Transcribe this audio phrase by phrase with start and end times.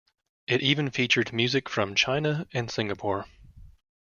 [0.47, 3.27] It even featured music from China and Singapore.